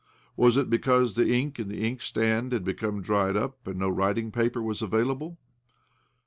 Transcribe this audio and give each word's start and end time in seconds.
Was 0.35 0.57
it 0.57 0.67
because 0.67 1.13
the 1.13 1.27
ink 1.27 1.59
in 1.59 1.67
the 1.67 1.85
inkstand 1.85 2.53
had 2.53 2.63
become 2.65 3.03
dried 3.03 3.37
up 3.37 3.67
and 3.67 3.77
no 3.77 3.87
writing 3.89 4.31
paper 4.31 4.59
was 4.63 4.81
available 4.81 5.37